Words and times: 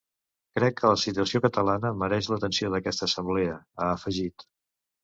Crec 0.59 0.75
que 0.79 0.89
la 0.93 1.01
situació 1.01 1.41
catalana 1.43 1.93
mereix 2.05 2.31
l’atenció 2.33 2.73
d’aquesta 2.77 3.13
assemblea, 3.13 3.63
ha 3.87 3.93
afegit. 3.99 4.53